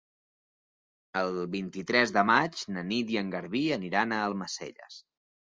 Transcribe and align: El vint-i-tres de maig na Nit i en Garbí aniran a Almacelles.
El 1.21 1.37
vint-i-tres 1.55 2.13
de 2.15 2.23
maig 2.31 2.65
na 2.79 2.85
Nit 2.89 3.13
i 3.17 3.21
en 3.23 3.31
Garbí 3.37 3.63
aniran 3.79 4.19
a 4.19 4.25
Almacelles. 4.33 4.99